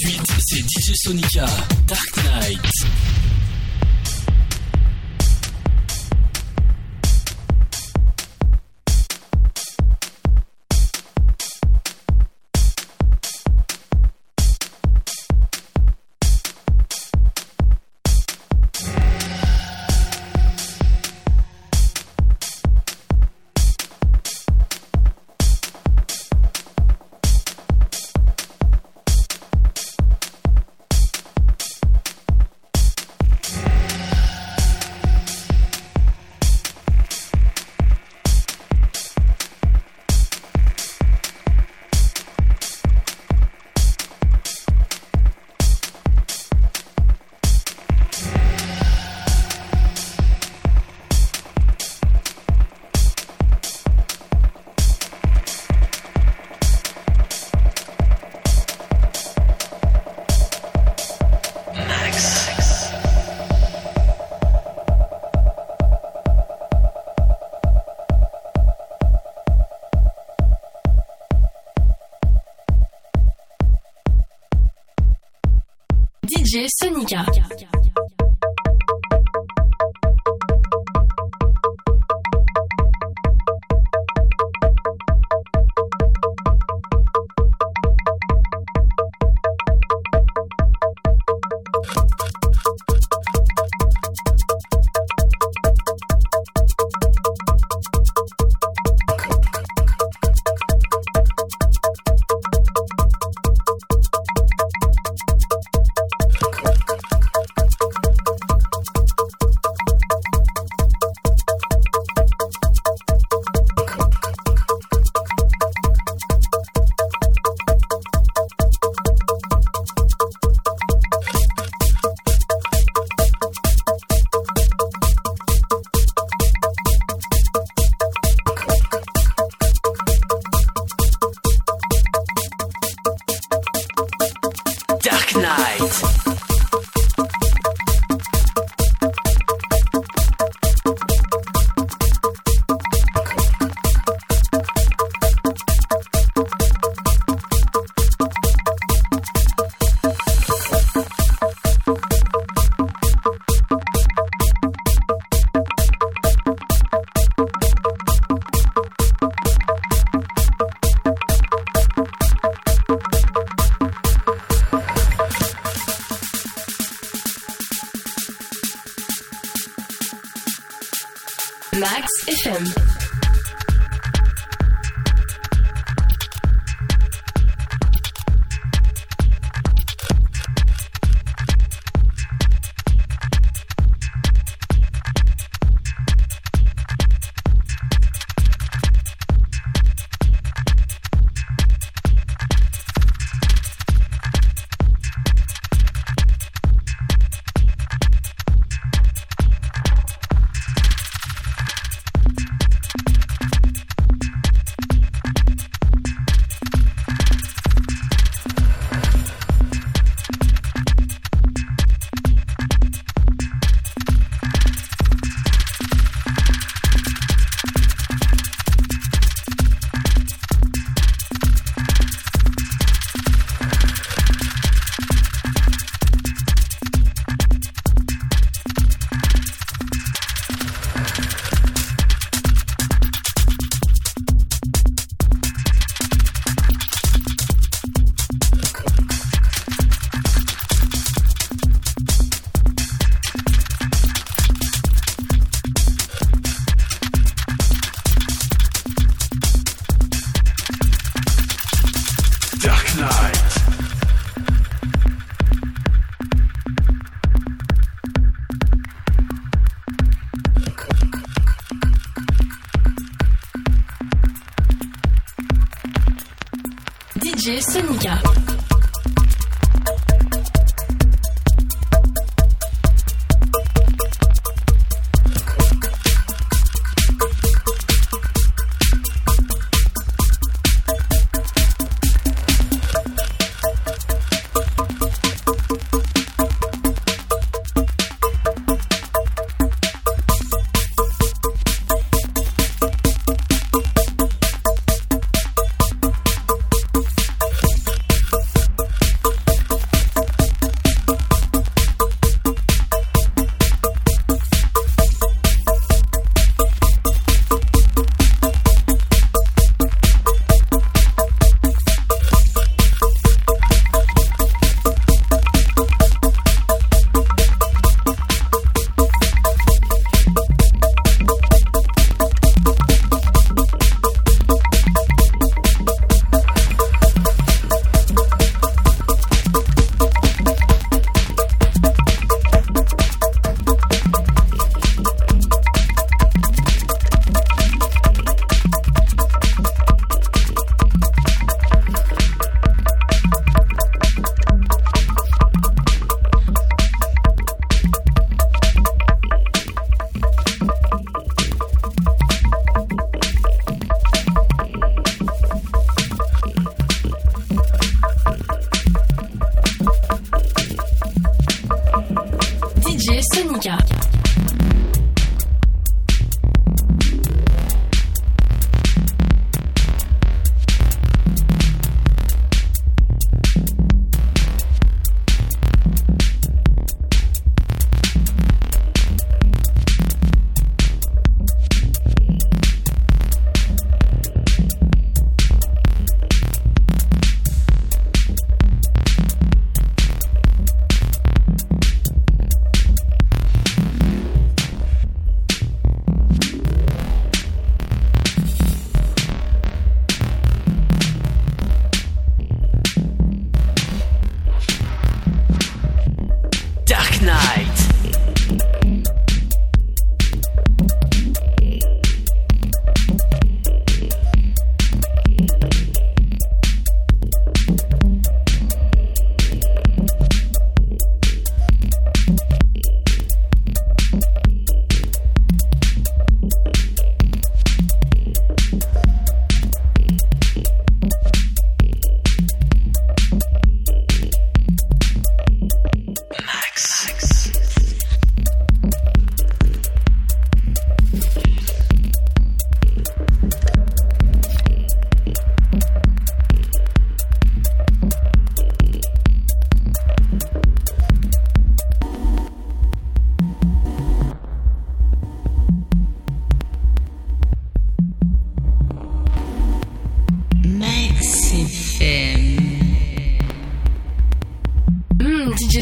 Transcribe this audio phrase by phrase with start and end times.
[0.00, 1.46] suite, c'est DJ Sonica,
[1.86, 2.60] Dark Knight.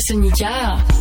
[0.09, 0.98] Sonica.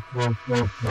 [0.00, 0.88] プレゼント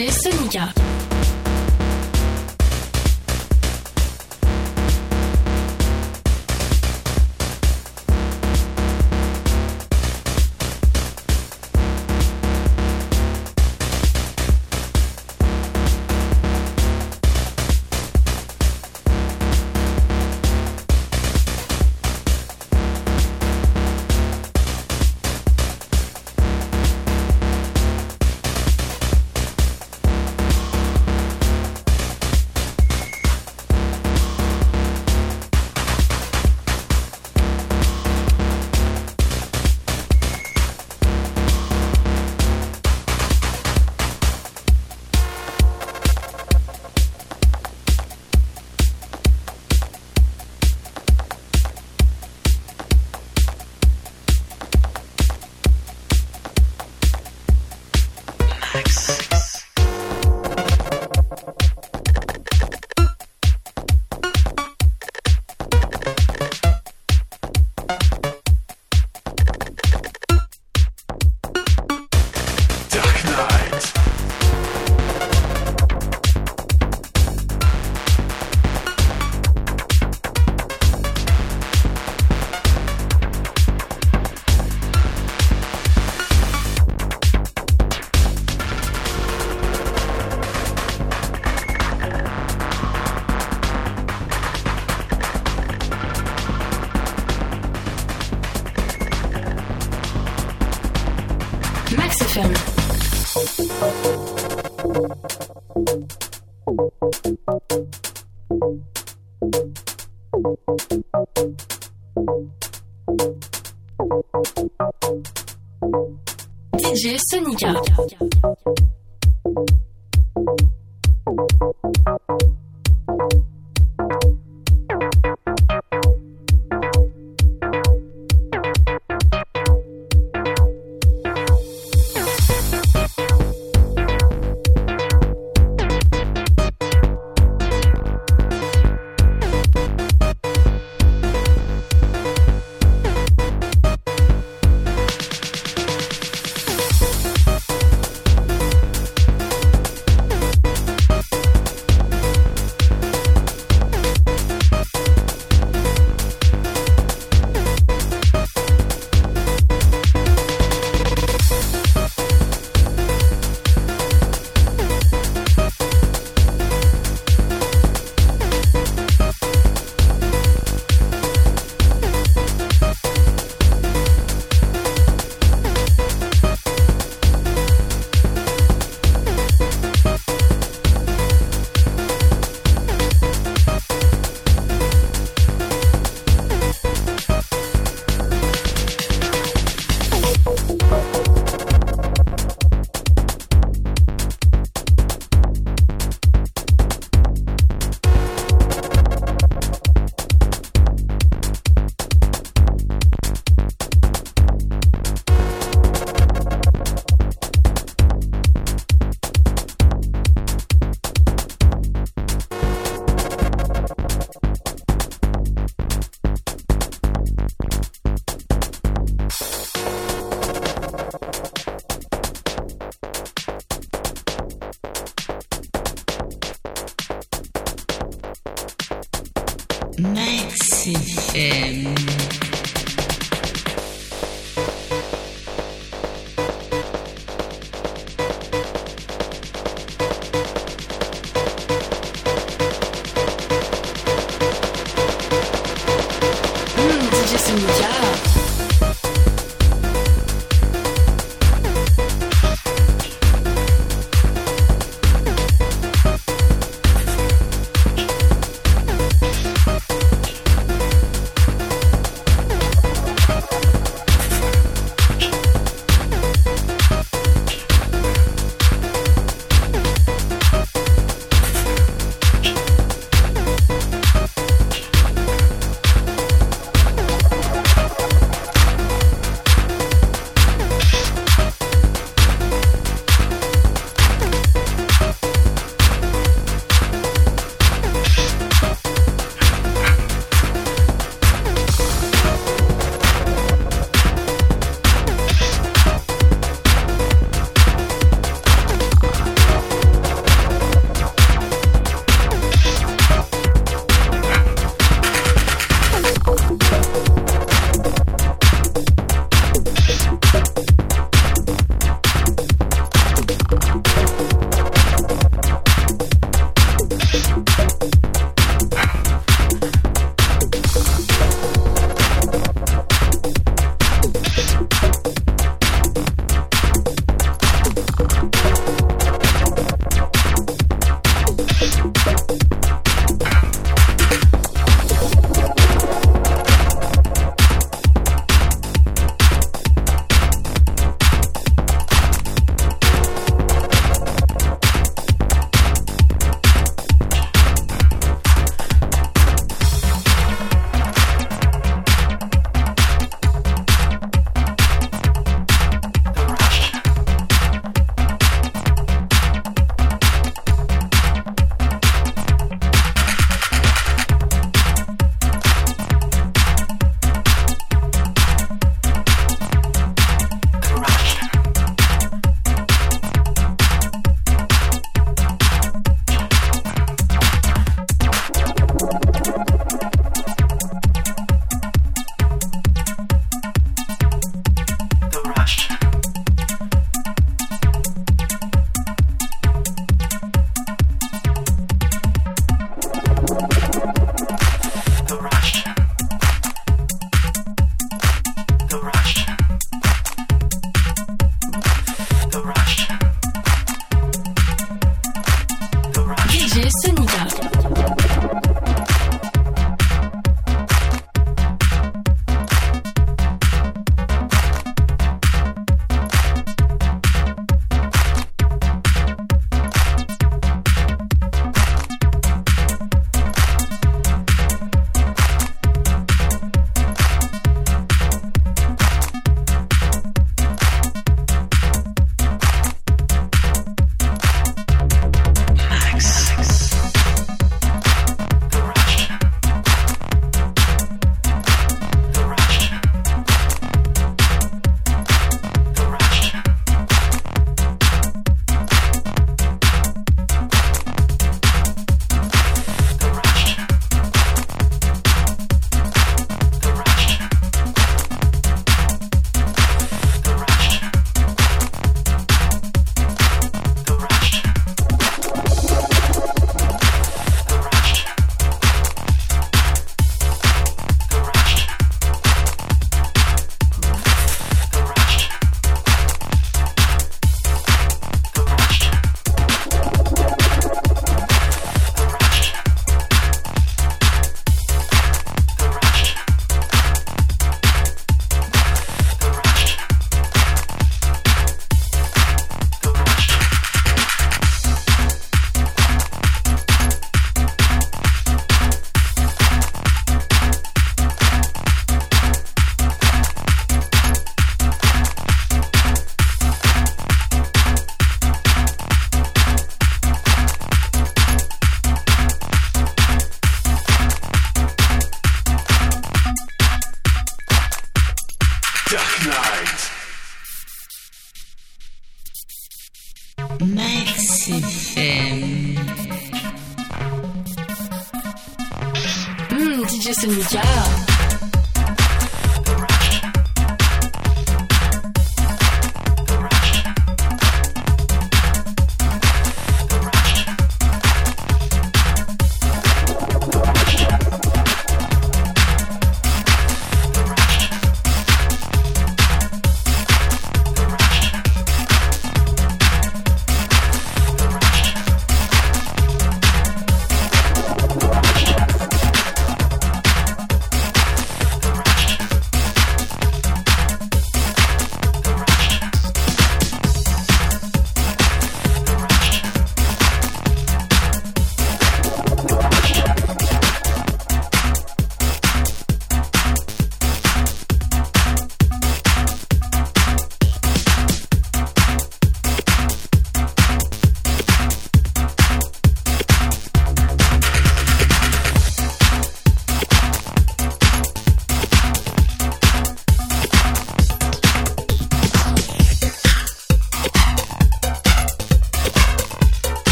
[0.00, 0.79] DJ Sonica.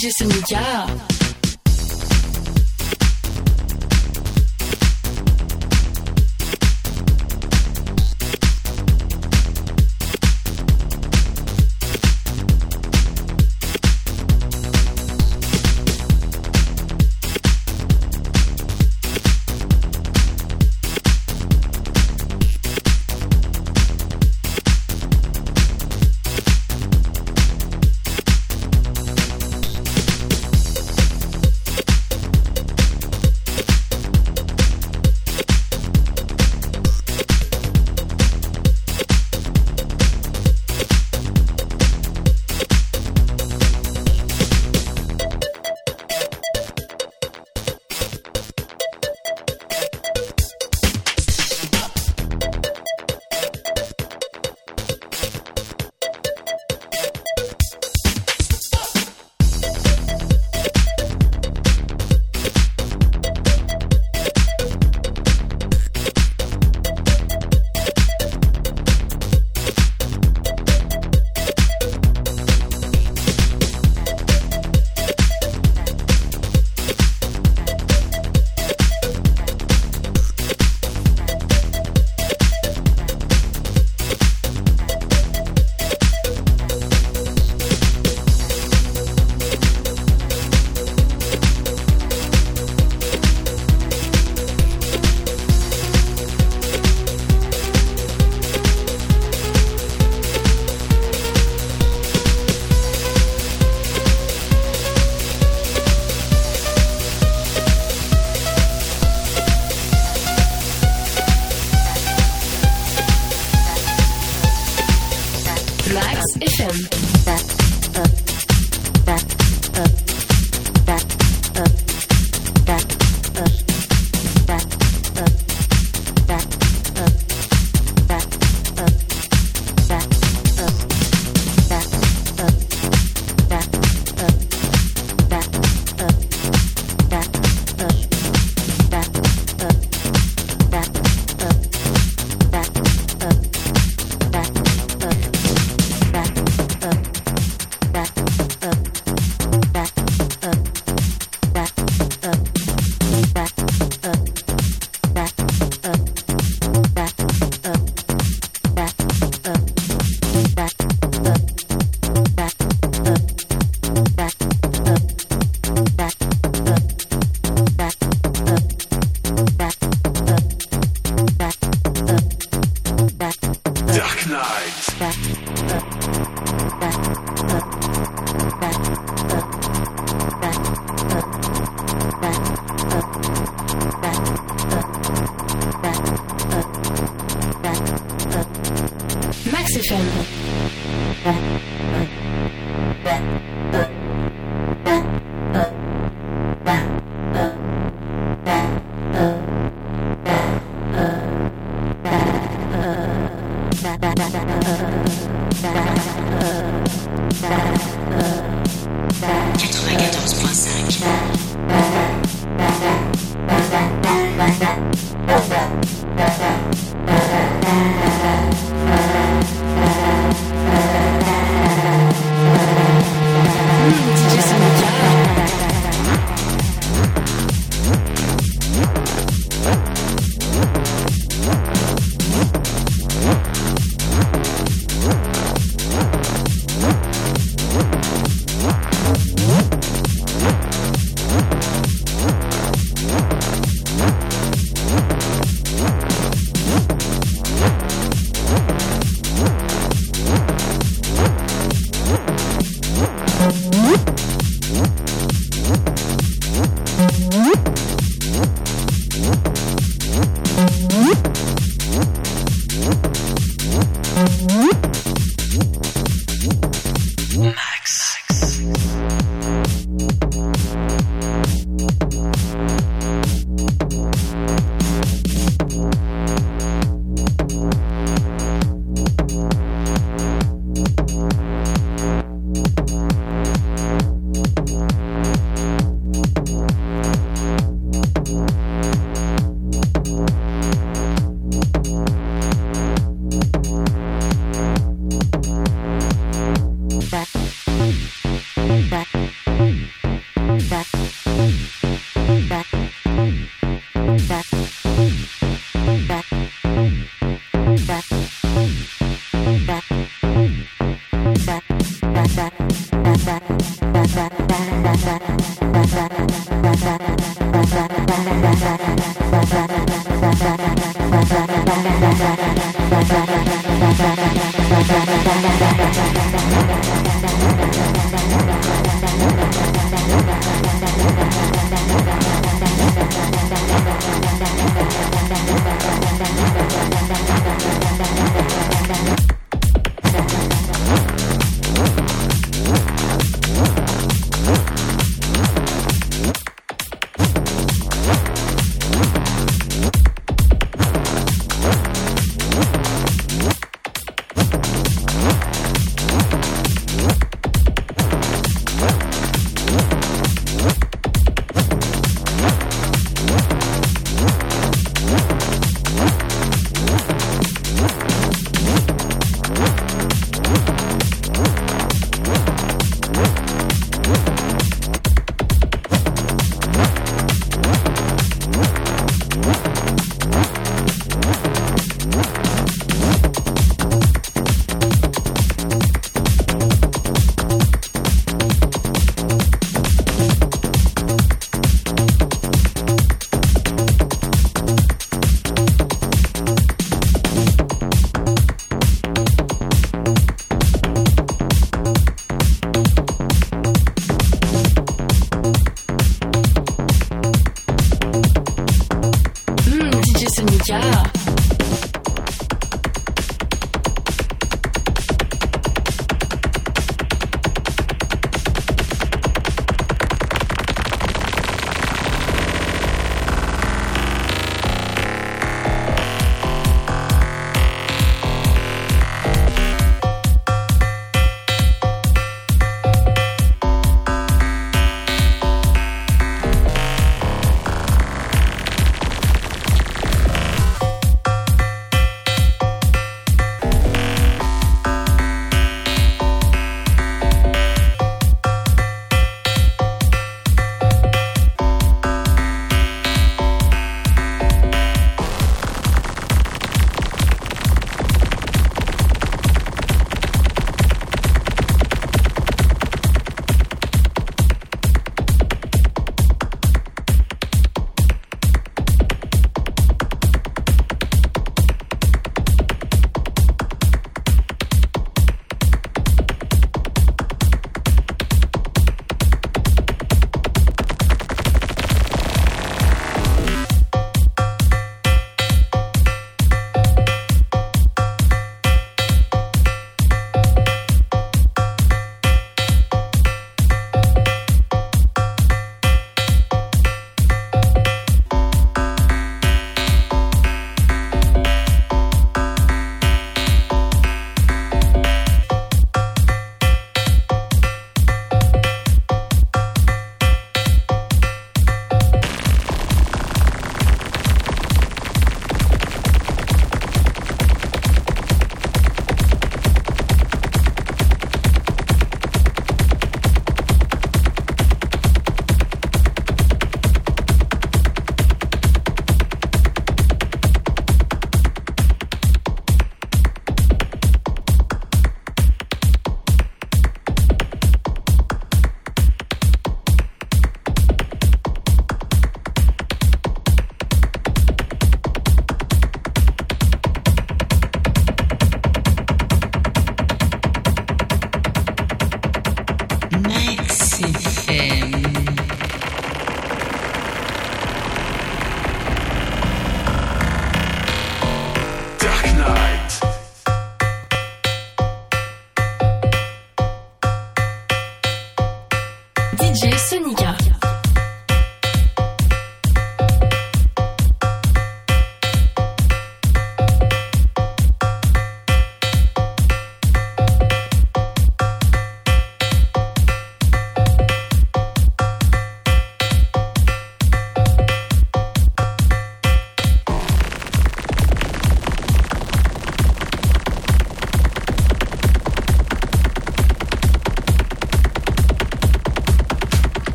[0.00, 1.19] Hmm, DJ Sonica.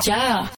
[0.00, 0.48] Sonica.